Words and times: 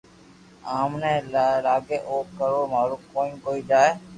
آم 0.77 0.91
ني 1.03 1.11
جي 1.31 1.43
لاگي 1.65 1.97
او 2.09 2.17
ڪرو 2.41 2.59
مارو 2.73 2.97
ڪوئي 3.13 3.31
ڪوئ 3.45 3.59
جائي 3.71 3.91